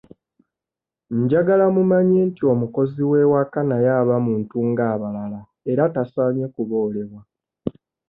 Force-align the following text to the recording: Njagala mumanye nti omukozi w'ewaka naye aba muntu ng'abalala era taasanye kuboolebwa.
Njagala 1.21 1.65
mumanye 1.75 2.19
nti 2.29 2.41
omukozi 2.53 3.01
w'ewaka 3.09 3.59
naye 3.69 3.89
aba 4.01 4.15
muntu 4.25 4.55
ng'abalala 4.69 5.39
era 5.71 5.83
taasanye 5.93 6.45
kuboolebwa. 6.53 7.21